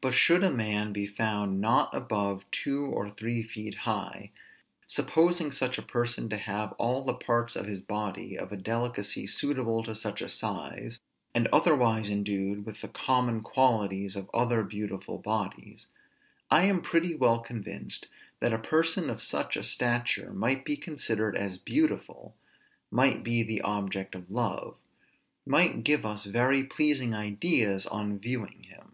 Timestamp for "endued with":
12.10-12.82